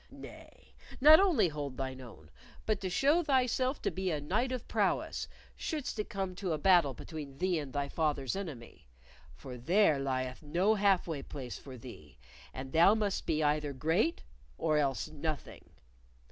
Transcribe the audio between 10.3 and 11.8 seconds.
no half way place for